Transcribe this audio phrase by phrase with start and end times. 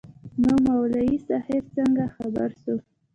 [0.41, 2.75] نو مولوي صاحب څنگه خبر سو.